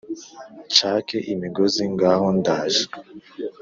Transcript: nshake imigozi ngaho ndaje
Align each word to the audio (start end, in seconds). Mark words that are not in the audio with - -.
nshake 0.69 1.17
imigozi 1.33 1.83
ngaho 1.93 2.27
ndaje 2.39 2.83